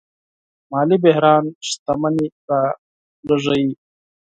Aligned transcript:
مالي 0.71 0.97
بحران 1.03 1.43
شتمني 1.67 2.25
راکموي. 2.49 3.71